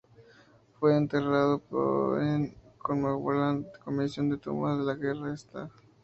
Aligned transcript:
Fue 0.79 0.97
enterrado 0.97 1.59
en 2.19 2.55
Commonwealth 2.79 3.67
Comisión 3.85 4.31
de 4.31 4.37
Tumbas 4.37 4.79
de 4.79 4.85
la 4.85 4.95
Guerra 4.95 5.27
en 5.27 5.33
St. 5.35 5.59